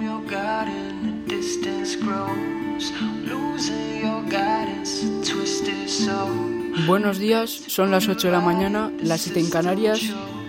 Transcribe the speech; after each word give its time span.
your 0.00 0.22
garden, 0.26 1.26
the 1.26 1.34
distance 1.36 1.96
grows. 1.96 2.92
Losing 3.24 4.02
your 4.02 4.22
guidance, 4.24 5.04
twisted 5.22 5.88
soul. 5.88 6.60
Buenos 6.86 7.18
días, 7.18 7.50
son 7.50 7.90
las 7.90 8.08
8 8.08 8.28
de 8.28 8.32
la 8.32 8.40
mañana, 8.40 8.90
las 9.02 9.22
7 9.22 9.40
en 9.40 9.50
Canarias 9.50 10.00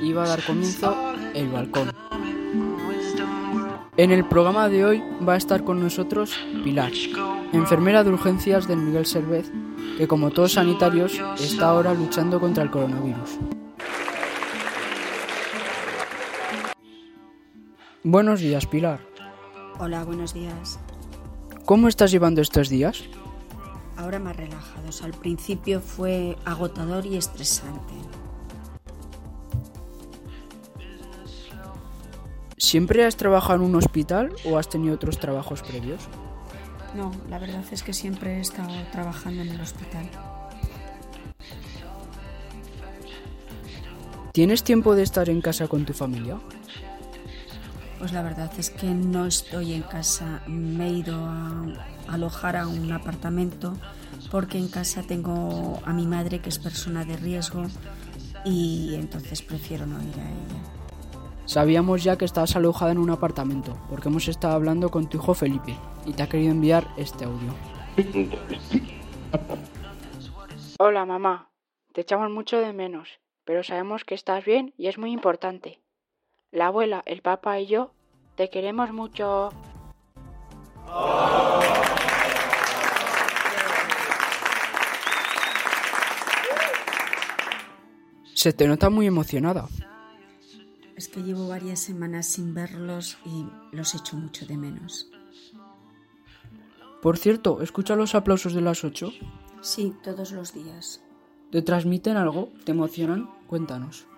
y 0.01 0.13
va 0.13 0.23
a 0.23 0.27
dar 0.27 0.43
comienzo 0.43 0.95
El 1.33 1.49
Balcón. 1.49 1.91
En 3.97 4.11
el 4.11 4.25
programa 4.25 4.69
de 4.69 4.85
hoy 4.85 5.03
va 5.27 5.33
a 5.33 5.37
estar 5.37 5.63
con 5.63 5.81
nosotros 5.81 6.33
Pilar, 6.63 6.91
enfermera 7.51 8.03
de 8.03 8.11
urgencias 8.11 8.67
del 8.67 8.79
Miguel 8.79 9.05
Servet, 9.05 9.45
que 9.97 10.07
como 10.07 10.31
todos 10.31 10.53
sanitarios 10.53 11.19
está 11.39 11.69
ahora 11.69 11.93
luchando 11.93 12.39
contra 12.39 12.63
el 12.63 12.71
coronavirus. 12.71 13.37
Buenos 18.03 18.39
días, 18.39 18.65
Pilar. 18.65 19.10
Hola, 19.79 20.03
buenos 20.03 20.33
días. 20.33 20.79
¿Cómo 21.65 21.87
estás 21.87 22.11
llevando 22.11 22.41
estos 22.41 22.69
días? 22.69 23.03
Ahora 23.97 24.19
más 24.19 24.35
relajados. 24.35 25.01
Al 25.01 25.11
principio 25.11 25.81
fue 25.81 26.37
agotador 26.45 27.05
y 27.05 27.17
estresante. 27.17 27.93
¿Siempre 32.57 33.05
has 33.05 33.17
trabajado 33.17 33.55
en 33.55 33.61
un 33.61 33.75
hospital 33.75 34.33
o 34.45 34.57
has 34.57 34.69
tenido 34.69 34.95
otros 34.95 35.19
trabajos 35.19 35.61
previos? 35.61 36.01
No, 36.95 37.11
la 37.29 37.39
verdad 37.39 37.63
es 37.71 37.83
que 37.83 37.93
siempre 37.93 38.37
he 38.37 38.39
estado 38.39 38.71
trabajando 38.91 39.41
en 39.41 39.49
el 39.49 39.61
hospital. 39.61 40.09
¿Tienes 44.31 44.63
tiempo 44.63 44.95
de 44.95 45.03
estar 45.03 45.29
en 45.29 45.41
casa 45.41 45.67
con 45.67 45.85
tu 45.85 45.93
familia? 45.93 46.37
Pues 48.01 48.13
la 48.13 48.23
verdad 48.23 48.51
es 48.57 48.71
que 48.71 48.87
no 48.87 49.27
estoy 49.27 49.73
en 49.73 49.83
casa. 49.83 50.41
Me 50.47 50.87
he 50.87 50.89
ido 50.89 51.23
a 51.23 51.65
alojar 52.07 52.57
a 52.57 52.67
un 52.67 52.91
apartamento 52.91 53.75
porque 54.31 54.57
en 54.57 54.69
casa 54.69 55.03
tengo 55.03 55.79
a 55.85 55.93
mi 55.93 56.07
madre 56.07 56.39
que 56.39 56.49
es 56.49 56.57
persona 56.57 57.05
de 57.05 57.15
riesgo 57.15 57.67
y 58.43 58.95
entonces 58.95 59.43
prefiero 59.43 59.85
no 59.85 60.01
ir 60.01 60.19
a 60.19 60.27
ella. 60.31 60.63
Sabíamos 61.45 62.03
ya 62.03 62.17
que 62.17 62.25
estabas 62.25 62.55
alojada 62.55 62.91
en 62.91 62.97
un 62.97 63.11
apartamento 63.11 63.77
porque 63.87 64.09
hemos 64.09 64.27
estado 64.27 64.55
hablando 64.55 64.89
con 64.89 65.07
tu 65.07 65.17
hijo 65.17 65.35
Felipe 65.35 65.75
y 66.07 66.13
te 66.13 66.23
ha 66.23 66.27
querido 66.27 66.53
enviar 66.53 66.87
este 66.97 67.25
audio. 67.25 67.53
Hola 70.79 71.05
mamá, 71.05 71.51
te 71.93 72.01
echamos 72.01 72.31
mucho 72.31 72.57
de 72.57 72.73
menos, 72.73 73.19
pero 73.45 73.63
sabemos 73.63 74.05
que 74.05 74.15
estás 74.15 74.43
bien 74.43 74.73
y 74.75 74.87
es 74.87 74.97
muy 74.97 75.11
importante. 75.11 75.80
La 76.51 76.67
abuela, 76.67 77.01
el 77.05 77.21
papá 77.21 77.61
y 77.61 77.67
yo 77.67 77.91
te 78.35 78.49
queremos 78.49 78.91
mucho. 78.91 79.51
Se 88.33 88.51
te 88.51 88.67
nota 88.67 88.89
muy 88.89 89.07
emocionada. 89.07 89.69
Es 90.97 91.07
que 91.07 91.21
llevo 91.23 91.47
varias 91.47 91.79
semanas 91.79 92.27
sin 92.27 92.53
verlos 92.53 93.17
y 93.25 93.45
los 93.71 93.95
echo 93.95 94.17
mucho 94.17 94.45
de 94.45 94.57
menos. 94.57 95.09
Por 97.01 97.17
cierto, 97.17 97.61
¿escucha 97.61 97.95
los 97.95 98.13
aplausos 98.13 98.53
de 98.53 98.61
las 98.61 98.83
8? 98.83 99.11
Sí, 99.61 99.95
todos 100.03 100.33
los 100.33 100.53
días. 100.53 101.01
¿Te 101.49 101.61
transmiten 101.61 102.17
algo? 102.17 102.49
¿Te 102.65 102.73
emocionan? 102.73 103.29
Cuéntanos. 103.47 104.10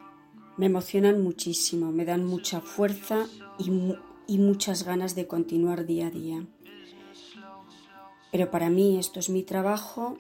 Me 0.58 0.68
emocionan 0.68 1.22
muchísimo, 1.22 1.92
me 1.92 2.06
dan 2.06 2.26
mucha 2.26 2.62
fuerza 2.62 3.26
y, 3.58 3.72
mu- 3.72 3.96
y 4.28 4.38
muchas 4.38 4.84
ganas 4.84 5.16
de 5.16 5.28
continuar 5.28 5.86
día 5.86 6.08
a 6.08 6.12
día. 6.12 6.46
Pero 8.32 8.50
para 8.52 8.70
mí 8.70 8.98
esto 8.98 9.20
es 9.20 9.30
mi 9.30 9.44
trabajo 9.44 10.18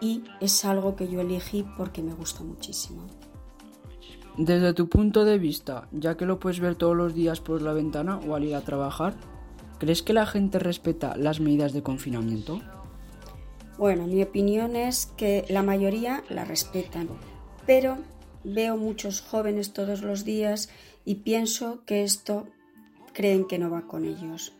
y 0.00 0.22
es 0.40 0.64
algo 0.64 0.96
que 0.96 1.08
yo 1.08 1.20
elegí 1.20 1.64
porque 1.76 2.02
me 2.02 2.14
gusta 2.14 2.42
muchísimo. 2.42 3.06
Desde 4.36 4.72
tu 4.72 4.88
punto 4.88 5.24
de 5.24 5.38
vista, 5.38 5.88
ya 5.92 6.16
que 6.16 6.24
lo 6.24 6.38
puedes 6.38 6.60
ver 6.60 6.74
todos 6.76 6.96
los 6.96 7.14
días 7.14 7.40
por 7.40 7.60
la 7.60 7.72
ventana 7.72 8.18
o 8.18 8.34
al 8.34 8.44
ir 8.44 8.54
a 8.54 8.60
trabajar, 8.62 9.14
¿crees 9.78 10.02
que 10.02 10.12
la 10.12 10.24
gente 10.24 10.58
respeta 10.58 11.16
las 11.16 11.40
medidas 11.40 11.72
de 11.72 11.82
confinamiento? 11.82 12.60
Bueno, 13.76 14.06
mi 14.06 14.22
opinión 14.22 14.76
es 14.76 15.06
que 15.16 15.44
la 15.48 15.62
mayoría 15.62 16.22
la 16.30 16.44
respetan, 16.44 17.08
pero 17.66 17.96
veo 18.44 18.76
muchos 18.76 19.20
jóvenes 19.20 19.72
todos 19.72 20.02
los 20.02 20.24
días 20.24 20.70
y 21.04 21.16
pienso 21.16 21.82
que 21.84 22.04
esto 22.04 22.48
creen 23.12 23.46
que 23.46 23.58
no 23.58 23.70
va 23.70 23.82
con 23.82 24.04
ellos. 24.04 24.52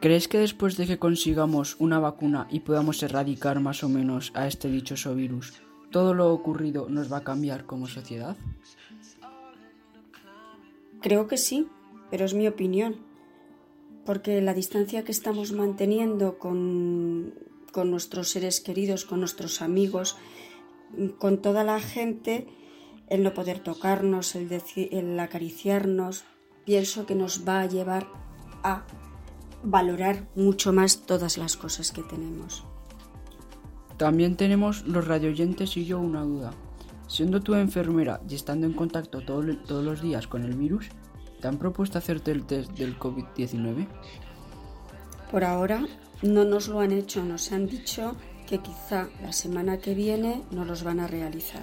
¿Crees 0.00 0.28
que 0.28 0.38
después 0.38 0.76
de 0.76 0.86
que 0.86 0.98
consigamos 0.98 1.76
una 1.78 1.98
vacuna 1.98 2.46
y 2.50 2.60
podamos 2.60 3.02
erradicar 3.02 3.60
más 3.60 3.82
o 3.82 3.88
menos 3.88 4.30
a 4.34 4.46
este 4.46 4.68
dichoso 4.68 5.14
virus, 5.14 5.54
todo 5.90 6.12
lo 6.12 6.32
ocurrido 6.32 6.88
nos 6.88 7.10
va 7.10 7.18
a 7.18 7.24
cambiar 7.24 7.64
como 7.64 7.86
sociedad? 7.86 8.36
Creo 11.00 11.26
que 11.28 11.38
sí, 11.38 11.66
pero 12.10 12.24
es 12.24 12.34
mi 12.34 12.46
opinión, 12.46 12.96
porque 14.04 14.40
la 14.42 14.54
distancia 14.54 15.02
que 15.02 15.12
estamos 15.12 15.52
manteniendo 15.52 16.38
con, 16.38 17.32
con 17.72 17.90
nuestros 17.90 18.28
seres 18.28 18.60
queridos, 18.60 19.04
con 19.04 19.20
nuestros 19.20 19.62
amigos, 19.62 20.16
con 21.18 21.42
toda 21.42 21.64
la 21.64 21.80
gente, 21.80 22.46
el 23.08 23.22
no 23.22 23.34
poder 23.34 23.60
tocarnos, 23.60 24.34
el, 24.34 25.20
acariciarnos, 25.20 26.24
pienso 26.64 27.06
que 27.06 27.14
nos 27.14 27.46
va 27.46 27.60
a 27.60 27.66
llevar 27.66 28.06
a 28.62 28.84
valorar 29.62 30.28
mucho 30.34 30.72
más 30.72 31.02
todas 31.02 31.38
las 31.38 31.56
cosas 31.56 31.92
que 31.92 32.02
tenemos. 32.02 32.64
También 33.96 34.36
tenemos 34.36 34.86
los 34.86 35.06
radioyentes 35.06 35.76
y 35.76 35.86
yo 35.86 35.98
una 36.00 36.22
duda. 36.22 36.52
Siendo 37.08 37.40
tú 37.40 37.54
enfermera 37.54 38.20
y 38.28 38.34
estando 38.34 38.66
en 38.66 38.72
contacto 38.74 39.20
todo- 39.24 39.56
todos 39.66 39.84
los 39.84 40.02
días 40.02 40.26
con 40.26 40.42
el 40.42 40.54
virus, 40.54 40.88
¿te 41.40 41.48
han 41.48 41.56
propuesto 41.58 41.98
hacerte 41.98 42.32
el 42.32 42.44
test 42.44 42.72
del 42.72 42.98
COVID-19? 42.98 43.86
Por 45.30 45.44
ahora 45.44 45.86
no 46.22 46.44
nos 46.44 46.68
lo 46.68 46.80
han 46.80 46.92
hecho, 46.92 47.24
nos 47.24 47.52
han 47.52 47.66
dicho 47.66 48.16
que 48.46 48.58
quizá 48.58 49.08
la 49.22 49.32
semana 49.32 49.78
que 49.78 49.94
viene 49.94 50.42
nos 50.50 50.66
los 50.66 50.84
van 50.84 51.00
a 51.00 51.06
realizar. 51.06 51.62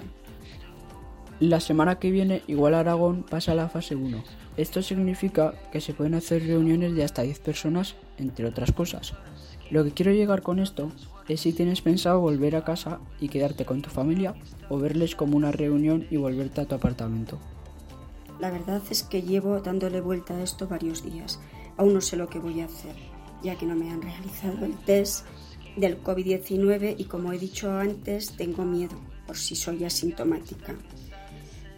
La 1.40 1.58
semana 1.60 1.98
que 1.98 2.10
viene, 2.10 2.42
igual 2.46 2.74
Aragón 2.74 3.24
pasa 3.28 3.52
a 3.52 3.54
la 3.56 3.68
fase 3.68 3.96
1. 3.96 4.22
Esto 4.56 4.82
significa 4.82 5.54
que 5.72 5.80
se 5.80 5.92
pueden 5.92 6.14
hacer 6.14 6.46
reuniones 6.46 6.94
de 6.94 7.02
hasta 7.02 7.22
10 7.22 7.40
personas, 7.40 7.96
entre 8.18 8.46
otras 8.46 8.70
cosas. 8.70 9.14
Lo 9.70 9.82
que 9.82 9.90
quiero 9.90 10.12
llegar 10.12 10.42
con 10.42 10.60
esto 10.60 10.92
es 11.26 11.40
si 11.40 11.52
tienes 11.52 11.80
pensado 11.80 12.20
volver 12.20 12.54
a 12.54 12.64
casa 12.64 13.00
y 13.18 13.28
quedarte 13.28 13.64
con 13.64 13.82
tu 13.82 13.90
familia 13.90 14.34
o 14.68 14.78
verles 14.78 15.16
como 15.16 15.36
una 15.36 15.50
reunión 15.50 16.06
y 16.10 16.18
volverte 16.18 16.60
a 16.60 16.66
tu 16.66 16.76
apartamento. 16.76 17.38
La 18.38 18.50
verdad 18.50 18.82
es 18.90 19.02
que 19.02 19.22
llevo 19.22 19.60
dándole 19.60 20.00
vuelta 20.00 20.34
a 20.34 20.42
esto 20.42 20.68
varios 20.68 21.02
días. 21.02 21.40
Aún 21.76 21.94
no 21.94 22.00
sé 22.00 22.16
lo 22.16 22.28
que 22.28 22.38
voy 22.38 22.60
a 22.60 22.66
hacer, 22.66 22.94
ya 23.42 23.56
que 23.56 23.66
no 23.66 23.74
me 23.74 23.90
han 23.90 24.02
realizado 24.02 24.64
el 24.64 24.76
test 24.76 25.26
del 25.76 26.02
COVID-19 26.02 26.94
y 26.98 27.04
como 27.04 27.32
he 27.32 27.38
dicho 27.38 27.72
antes, 27.72 28.36
tengo 28.36 28.64
miedo 28.64 28.96
por 29.26 29.36
si 29.36 29.56
soy 29.56 29.84
asintomática. 29.84 30.74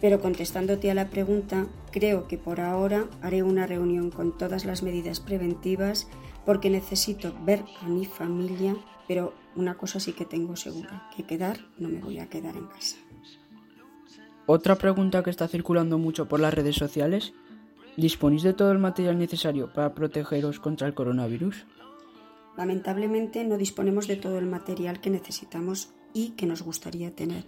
Pero 0.00 0.20
contestándote 0.20 0.90
a 0.90 0.94
la 0.94 1.08
pregunta, 1.08 1.66
creo 1.90 2.28
que 2.28 2.36
por 2.36 2.60
ahora 2.60 3.06
haré 3.22 3.42
una 3.42 3.66
reunión 3.66 4.10
con 4.10 4.36
todas 4.36 4.64
las 4.64 4.82
medidas 4.82 5.20
preventivas 5.20 6.08
porque 6.44 6.70
necesito 6.70 7.34
ver 7.44 7.64
a 7.80 7.88
mi 7.88 8.04
familia, 8.04 8.76
pero 9.08 9.34
una 9.56 9.76
cosa 9.76 9.98
sí 9.98 10.12
que 10.12 10.24
tengo 10.24 10.54
segura, 10.56 11.08
que 11.16 11.24
quedar 11.24 11.58
no 11.78 11.88
me 11.88 12.00
voy 12.00 12.18
a 12.18 12.28
quedar 12.28 12.56
en 12.56 12.66
casa. 12.66 12.96
Otra 14.44 14.76
pregunta 14.76 15.22
que 15.24 15.30
está 15.30 15.48
circulando 15.48 15.98
mucho 15.98 16.28
por 16.28 16.38
las 16.38 16.54
redes 16.54 16.76
sociales, 16.76 17.32
¿disponéis 17.96 18.42
de 18.42 18.52
todo 18.52 18.70
el 18.70 18.78
material 18.78 19.18
necesario 19.18 19.72
para 19.72 19.94
protegeros 19.94 20.60
contra 20.60 20.86
el 20.86 20.94
coronavirus? 20.94 21.66
Lamentablemente 22.56 23.44
no 23.44 23.58
disponemos 23.58 24.06
de 24.06 24.16
todo 24.16 24.38
el 24.38 24.46
material 24.46 25.00
que 25.00 25.10
necesitamos 25.10 25.90
y 26.12 26.30
que 26.30 26.46
nos 26.46 26.62
gustaría 26.62 27.14
tener. 27.14 27.44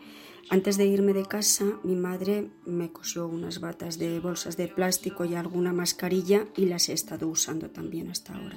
Antes 0.50 0.76
de 0.76 0.86
irme 0.86 1.14
de 1.14 1.24
casa, 1.24 1.64
mi 1.82 1.96
madre 1.96 2.50
me 2.66 2.92
cosió 2.92 3.26
unas 3.26 3.60
batas 3.60 3.98
de 3.98 4.20
bolsas 4.20 4.56
de 4.58 4.68
plástico 4.68 5.24
y 5.24 5.34
alguna 5.34 5.72
mascarilla 5.72 6.46
y 6.56 6.66
las 6.66 6.88
he 6.88 6.92
estado 6.92 7.28
usando 7.28 7.70
también 7.70 8.10
hasta 8.10 8.34
ahora. 8.34 8.56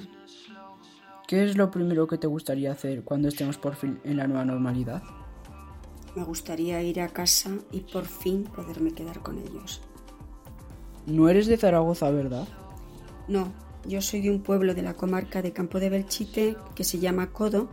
¿Qué 1.26 1.44
es 1.44 1.56
lo 1.56 1.70
primero 1.70 2.06
que 2.06 2.18
te 2.18 2.26
gustaría 2.26 2.72
hacer 2.72 3.04
cuando 3.04 3.28
estemos 3.28 3.56
por 3.56 3.74
fin 3.74 4.00
en 4.04 4.18
la 4.18 4.26
nueva 4.26 4.44
normalidad? 4.44 5.02
Me 6.14 6.24
gustaría 6.24 6.82
ir 6.82 7.00
a 7.00 7.08
casa 7.08 7.50
y 7.70 7.80
por 7.80 8.04
fin 8.04 8.44
poderme 8.44 8.92
quedar 8.92 9.20
con 9.22 9.38
ellos. 9.38 9.80
No 11.06 11.30
eres 11.30 11.46
de 11.46 11.56
Zaragoza, 11.56 12.10
¿verdad? 12.10 12.46
No, 13.28 13.50
yo 13.86 14.00
soy 14.00 14.20
de 14.20 14.30
un 14.30 14.42
pueblo 14.42 14.74
de 14.74 14.82
la 14.82 14.94
comarca 14.94 15.42
de 15.42 15.52
Campo 15.52 15.80
de 15.80 15.90
Belchite 15.90 16.56
que 16.74 16.84
se 16.84 16.98
llama 16.98 17.32
Codo, 17.32 17.68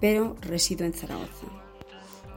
pero 0.00 0.36
resido 0.40 0.84
en 0.84 0.92
Zaragoza. 0.92 1.46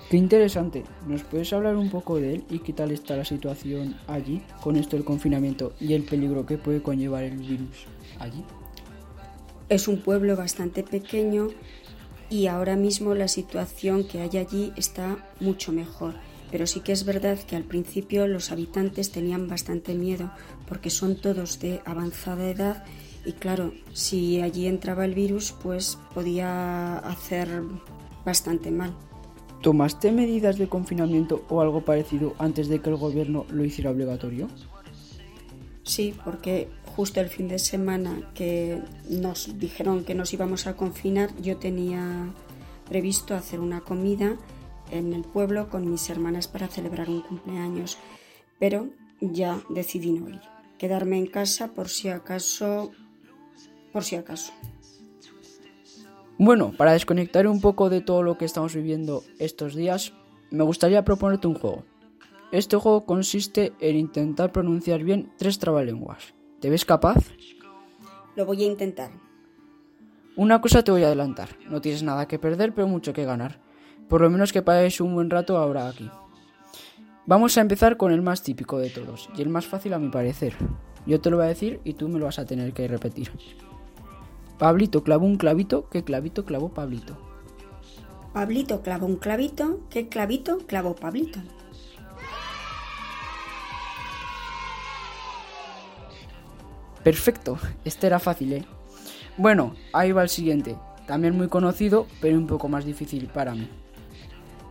Qué 0.10 0.18
interesante. 0.18 0.84
¿Nos 1.08 1.24
puedes 1.24 1.52
hablar 1.54 1.76
un 1.76 1.90
poco 1.90 2.18
de 2.18 2.36
él 2.36 2.44
y 2.50 2.60
qué 2.60 2.74
tal 2.74 2.92
está 2.92 3.16
la 3.16 3.26
situación 3.26 3.96
allí 4.08 4.44
con 4.62 4.76
esto 4.76 4.96
del 4.96 5.06
confinamiento 5.06 5.74
y 5.80 5.94
el 5.94 6.04
peligro 6.04 6.46
que 6.46 6.58
puede 6.58 6.82
conllevar 6.82 7.24
el 7.24 7.38
virus 7.38 7.88
allí? 8.20 8.44
Es 9.70 9.88
un 9.88 10.02
pueblo 10.02 10.36
bastante 10.36 10.84
pequeño 10.84 11.48
y 12.30 12.48
ahora 12.48 12.76
mismo 12.76 13.16
la 13.16 13.28
situación 13.28 14.04
que 14.08 14.22
hay 14.22 14.38
allí 14.38 14.74
está 14.76 15.18
mucho 15.40 15.72
mejor. 15.72 16.16
Pero 16.52 16.68
sí 16.68 16.82
que 16.82 16.92
es 16.92 17.06
verdad 17.06 17.40
que 17.40 17.56
al 17.56 17.64
principio 17.64 18.28
los 18.28 18.52
habitantes 18.52 19.12
tenían 19.12 19.48
bastante 19.48 19.96
miedo 19.96 20.32
porque 20.68 20.92
son 20.92 21.16
todos 21.16 21.60
de 21.60 21.82
avanzada 21.86 22.48
edad 22.50 22.84
y 23.26 23.34
claro, 23.34 23.74
si 23.94 24.42
allí 24.42 24.68
entraba 24.68 25.06
el 25.06 25.14
virus 25.14 25.54
pues 25.64 25.98
podía 26.14 26.98
hacer 26.98 27.64
bastante 28.26 28.72
mal. 28.72 28.94
¿Tomaste 29.62 30.12
medidas 30.12 30.58
de 30.58 30.68
confinamiento 30.68 31.46
o 31.50 31.62
algo 31.62 31.86
parecido 31.86 32.36
antes 32.38 32.68
de 32.68 32.80
que 32.82 32.90
el 32.90 32.98
gobierno 32.98 33.46
lo 33.50 33.64
hiciera 33.64 33.92
obligatorio? 33.92 34.50
Sí, 35.84 36.14
porque 36.24 36.70
justo 36.96 37.20
el 37.20 37.30
fin 37.30 37.48
de 37.48 37.60
semana 37.60 38.30
que 38.34 38.82
nos 39.10 39.58
dijeron 39.58 40.04
que 40.04 40.16
nos 40.16 40.34
íbamos 40.34 40.68
a 40.68 40.76
confinar, 40.76 41.30
yo 41.42 41.58
tenía 41.58 42.34
previsto 42.88 43.36
hacer 43.36 43.60
una 43.60 43.82
comida 43.82 44.38
en 44.92 45.14
el 45.14 45.24
pueblo 45.24 45.70
con 45.70 45.90
mis 45.90 46.10
hermanas 46.10 46.48
para 46.48 46.68
celebrar 46.68 47.10
un 47.10 47.22
cumpleaños, 47.22 47.98
pero 48.60 48.90
ya 49.20 49.62
decidí 49.70 50.12
no 50.12 50.30
ir, 50.30 50.42
quedarme 50.78 51.18
en 51.18 51.28
casa 51.28 51.74
por 51.74 51.90
si 51.90 52.10
acaso, 52.10 52.92
por 53.94 54.04
si 54.04 54.18
acaso. 54.18 54.52
Bueno, 56.38 56.74
para 56.76 56.92
desconectar 56.94 57.48
un 57.48 57.62
poco 57.62 57.90
de 57.90 58.02
todo 58.02 58.24
lo 58.24 58.38
que 58.38 58.46
estamos 58.46 58.76
viviendo 58.76 59.24
estos 59.40 59.76
días, 59.76 60.14
me 60.50 60.64
gustaría 60.64 61.06
proponerte 61.06 61.48
un 61.48 61.54
juego. 61.54 61.86
Este 62.52 62.76
juego 62.76 63.06
consiste 63.06 63.72
en 63.80 63.96
intentar 63.96 64.52
pronunciar 64.52 65.04
bien 65.04 65.32
tres 65.38 65.60
trabalenguas. 65.60 66.34
¿Te 66.60 66.70
ves 66.70 66.86
capaz? 66.86 67.18
Lo 68.36 68.46
voy 68.46 68.64
a 68.64 68.68
intentar. 68.68 69.12
Una 70.36 70.60
cosa 70.60 70.84
te 70.84 70.92
voy 70.92 71.04
a 71.04 71.08
adelantar. 71.08 71.50
No 71.70 71.82
tienes 71.82 72.04
nada 72.04 72.28
que 72.28 72.40
perder, 72.40 72.74
pero 72.74 72.88
mucho 72.88 73.14
que 73.14 73.26
ganar. 73.26 73.62
Por 74.10 74.22
lo 74.22 74.30
menos 74.30 74.52
que 74.52 74.64
pagues 74.64 75.00
un 75.00 75.14
buen 75.14 75.30
rato 75.30 75.58
ahora 75.58 75.88
aquí. 75.88 76.10
Vamos 77.26 77.58
a 77.58 77.62
empezar 77.62 77.96
con 77.96 78.12
el 78.12 78.22
más 78.22 78.44
típico 78.44 78.80
de 78.80 78.90
todos, 78.90 79.30
y 79.38 79.42
el 79.42 79.50
más 79.50 79.66
fácil 79.66 79.94
a 79.94 80.00
mi 80.00 80.10
parecer. 80.10 80.56
Yo 81.06 81.22
te 81.22 81.30
lo 81.30 81.38
voy 81.38 81.46
a 81.46 81.50
decir 81.50 81.80
y 81.84 81.94
tú 81.94 82.10
me 82.10 82.20
lo 82.20 82.26
vas 82.26 82.40
a 82.40 82.46
tener 82.46 82.74
que 82.74 82.88
repetir. 82.88 83.32
Pablito 84.64 85.04
clavó 85.04 85.26
un 85.26 85.36
clavito, 85.36 85.90
¿qué 85.90 86.06
clavito 86.06 86.46
clavó 86.46 86.70
Pablito? 86.70 87.18
Pablito 88.32 88.82
clavó 88.82 89.08
un 89.08 89.18
clavito, 89.18 89.82
¿qué 89.90 90.08
clavito 90.08 90.60
clavó 90.60 90.96
Pablito? 90.96 91.42
Perfecto, 97.04 97.58
este 97.84 98.08
era 98.08 98.20
fácil, 98.20 98.54
¿eh? 98.54 98.66
Bueno, 99.36 99.76
ahí 99.92 100.14
va 100.14 100.24
el 100.24 100.30
siguiente, 100.30 100.78
también 101.08 101.36
muy 101.36 101.50
conocido, 101.50 102.08
pero 102.22 102.38
un 102.38 102.48
poco 102.48 102.70
más 102.70 102.86
difícil 102.86 103.28
para 103.28 103.54
mí. 103.56 103.68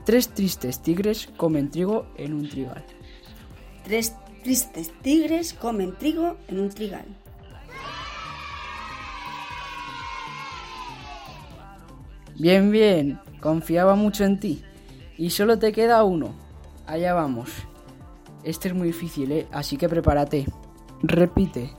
Tres 0.06 0.30
tristes 0.30 0.80
tigres 0.80 1.28
comen 1.36 1.70
trigo 1.70 2.06
en 2.16 2.32
un 2.32 2.48
trigal. 2.48 2.82
Tres 3.84 4.14
tristes 4.42 4.90
tigres 5.02 5.52
comen 5.52 5.94
trigo 5.98 6.38
en 6.48 6.60
un 6.60 6.70
trigal. 6.70 7.04
Bien, 12.42 12.72
bien, 12.72 13.20
confiaba 13.38 13.94
mucho 13.94 14.24
en 14.24 14.40
ti. 14.40 14.64
Y 15.16 15.30
solo 15.30 15.60
te 15.60 15.70
queda 15.70 16.02
uno. 16.02 16.34
Allá 16.88 17.14
vamos. 17.14 17.48
Este 18.42 18.66
es 18.66 18.74
muy 18.74 18.88
difícil, 18.88 19.30
¿eh? 19.30 19.46
Así 19.52 19.76
que 19.76 19.88
prepárate. 19.88 20.46
Repite. 21.04 21.70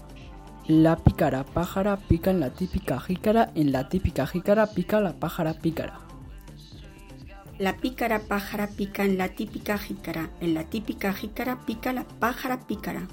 La 0.65 0.95
pícara 0.95 1.43
pájara 1.43 1.97
pica 1.97 2.31
en 2.31 2.39
la 2.39 2.51
típica 2.51 2.97
jícara, 3.01 3.51
en 3.55 3.73
la 3.73 3.89
típica 3.89 4.25
jícara 4.25 4.67
pica 4.67 5.01
la 5.01 5.11
pájara 5.19 5.53
pícara. 5.55 5.99
La 7.59 7.75
pícara 7.75 8.19
pájara 8.19 8.69
pica 8.69 9.03
en 9.03 9.17
la 9.17 9.27
típica 9.27 9.77
jícara, 9.77 10.29
en 10.39 10.53
la 10.53 10.63
típica 10.63 11.11
jícara 11.11 11.59
pica 11.65 11.91
la 11.91 12.05
pájara 12.05 12.61
pícara. 12.67 13.09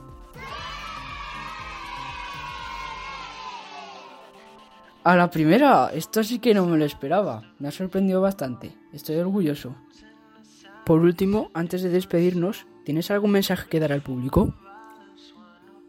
A 5.02 5.16
la 5.16 5.30
primera, 5.30 5.90
esto 5.94 6.22
sí 6.22 6.38
que 6.38 6.52
no 6.52 6.66
me 6.66 6.76
lo 6.76 6.84
esperaba. 6.84 7.54
Me 7.58 7.68
ha 7.68 7.70
sorprendido 7.70 8.20
bastante. 8.20 8.76
Estoy 8.92 9.16
orgulloso. 9.16 9.74
Por 10.84 11.00
último, 11.00 11.50
antes 11.54 11.82
de 11.82 11.88
despedirnos, 11.88 12.66
¿tienes 12.84 13.10
algún 13.10 13.30
mensaje 13.30 13.68
que 13.68 13.80
dar 13.80 13.92
al 13.92 14.02
público? 14.02 14.54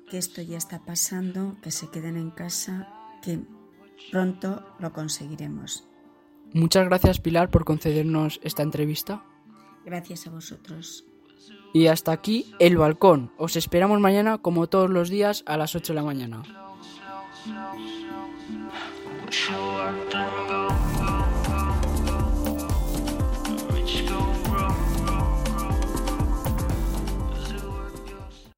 Que 0.09 0.17
esto 0.17 0.41
ya 0.41 0.57
está 0.57 0.79
pasando, 0.85 1.57
que 1.61 1.71
se 1.71 1.89
queden 1.89 2.15
en 2.15 2.31
casa, 2.31 2.87
que 3.21 3.39
pronto 4.11 4.63
lo 4.79 4.93
conseguiremos. 4.93 5.87
Muchas 6.53 6.85
gracias 6.85 7.19
Pilar 7.19 7.49
por 7.49 7.65
concedernos 7.65 8.39
esta 8.43 8.63
entrevista. 8.63 9.23
Gracias 9.85 10.27
a 10.27 10.29
vosotros. 10.29 11.05
Y 11.73 11.87
hasta 11.87 12.11
aquí 12.11 12.53
el 12.59 12.77
balcón. 12.77 13.31
Os 13.37 13.55
esperamos 13.55 13.99
mañana 13.99 14.37
como 14.37 14.67
todos 14.67 14.89
los 14.89 15.09
días 15.09 15.43
a 15.47 15.57
las 15.57 15.75
8 15.75 15.93
de 15.93 15.95
la 15.95 16.03
mañana. 16.03 16.43
short 19.31 20.11
time 20.11 20.47
go. 20.47 20.90